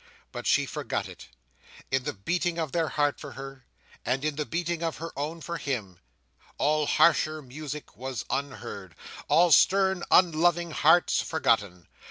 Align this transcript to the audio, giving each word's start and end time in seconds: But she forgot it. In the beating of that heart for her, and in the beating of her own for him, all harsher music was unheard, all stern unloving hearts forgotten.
But 0.31 0.47
she 0.47 0.65
forgot 0.65 1.07
it. 1.07 1.27
In 1.91 2.05
the 2.05 2.13
beating 2.13 2.57
of 2.57 2.71
that 2.71 2.93
heart 2.93 3.19
for 3.19 3.33
her, 3.33 3.67
and 4.03 4.25
in 4.25 4.35
the 4.35 4.47
beating 4.47 4.81
of 4.81 4.97
her 4.97 5.11
own 5.15 5.41
for 5.41 5.57
him, 5.59 5.99
all 6.57 6.87
harsher 6.87 7.39
music 7.39 7.95
was 7.95 8.25
unheard, 8.31 8.95
all 9.27 9.51
stern 9.51 10.03
unloving 10.09 10.71
hearts 10.71 11.21
forgotten. 11.21 11.87